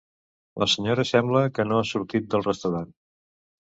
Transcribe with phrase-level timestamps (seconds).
[0.61, 2.93] La senyora sembla que no ha sortit del restaurant.